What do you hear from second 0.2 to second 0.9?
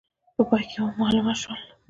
په پای کې